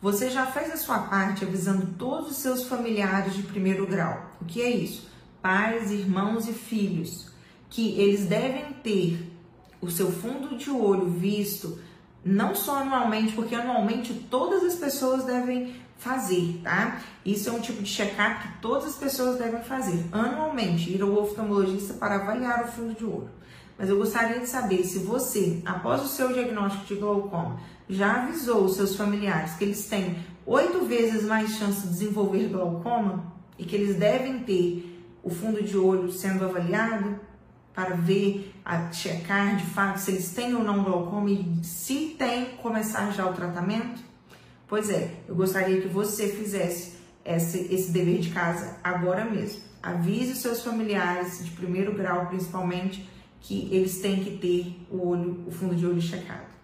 Você 0.00 0.30
já 0.30 0.46
fez 0.46 0.70
a 0.72 0.76
sua 0.76 0.98
parte 0.98 1.44
avisando 1.44 1.86
todos 1.98 2.30
os 2.30 2.36
seus 2.36 2.64
familiares 2.64 3.34
de 3.34 3.42
primeiro 3.42 3.86
grau. 3.86 4.30
O 4.40 4.44
que 4.44 4.60
é 4.60 4.70
isso? 4.70 5.08
Pais, 5.40 5.90
irmãos 5.90 6.46
e 6.48 6.52
filhos, 6.52 7.30
que 7.70 7.98
eles 7.98 8.26
devem 8.26 8.72
ter 8.82 9.32
o 9.80 9.90
seu 9.90 10.10
fundo 10.12 10.56
de 10.56 10.70
olho 10.70 11.08
visto 11.08 11.78
não 12.26 12.54
só 12.54 12.78
anualmente, 12.78 13.32
porque 13.34 13.54
anualmente 13.54 14.12
todas 14.28 14.64
as 14.64 14.74
pessoas 14.74 15.24
devem 15.24 15.76
fazer, 15.96 16.60
tá? 16.62 17.00
Isso 17.24 17.48
é 17.48 17.52
um 17.52 17.60
tipo 17.60 17.82
de 17.82 17.88
check-up 17.88 18.42
que 18.42 18.60
todas 18.60 18.86
as 18.86 18.96
pessoas 18.96 19.38
devem 19.38 19.62
fazer 19.62 20.04
anualmente, 20.10 20.92
ir 20.92 21.00
ao 21.00 21.12
oftalmologista 21.12 21.94
para 21.94 22.16
avaliar 22.16 22.64
o 22.64 22.68
fundo 22.68 22.94
de 22.94 23.04
olho. 23.04 23.30
Mas 23.78 23.88
eu 23.88 23.96
gostaria 23.96 24.40
de 24.40 24.46
saber 24.46 24.84
se 24.84 24.98
você, 24.98 25.62
após 25.64 26.02
o 26.02 26.08
seu 26.08 26.32
diagnóstico 26.32 26.86
de 26.86 26.96
glaucoma, 26.96 27.60
já 27.88 28.22
avisou 28.22 28.64
os 28.64 28.74
seus 28.74 28.96
familiares 28.96 29.54
que 29.54 29.64
eles 29.64 29.86
têm 29.86 30.18
oito 30.44 30.84
vezes 30.84 31.24
mais 31.24 31.56
chance 31.56 31.82
de 31.82 31.88
desenvolver 31.88 32.48
glaucoma 32.48 33.32
e 33.58 33.64
que 33.64 33.76
eles 33.76 33.96
devem 33.96 34.40
ter 34.40 35.02
o 35.22 35.30
fundo 35.30 35.62
de 35.62 35.76
olho 35.76 36.10
sendo 36.10 36.44
avaliado 36.44 37.20
para 37.76 37.94
ver, 37.94 38.54
a 38.64 38.90
checar 38.90 39.56
de 39.56 39.66
fato 39.66 39.98
se 39.98 40.10
eles 40.10 40.32
têm 40.32 40.54
ou 40.54 40.64
não 40.64 40.82
glaucoma 40.82 41.30
e 41.30 41.44
se 41.62 42.16
tem, 42.18 42.56
começar 42.56 43.10
já 43.10 43.30
o 43.30 43.34
tratamento? 43.34 44.02
Pois 44.66 44.88
é, 44.88 45.14
eu 45.28 45.34
gostaria 45.34 45.82
que 45.82 45.86
você 45.86 46.26
fizesse 46.26 46.94
esse, 47.22 47.72
esse 47.72 47.92
dever 47.92 48.18
de 48.18 48.30
casa 48.30 48.78
agora 48.82 49.26
mesmo. 49.26 49.60
Avise 49.82 50.32
os 50.32 50.38
seus 50.38 50.62
familiares 50.62 51.44
de 51.44 51.50
primeiro 51.50 51.92
grau, 51.92 52.26
principalmente, 52.28 53.06
que 53.42 53.68
eles 53.70 54.00
têm 54.00 54.24
que 54.24 54.38
ter 54.38 54.74
o 54.90 55.06
olho, 55.06 55.44
o 55.46 55.50
fundo 55.50 55.76
de 55.76 55.86
olho 55.86 56.00
checado. 56.00 56.55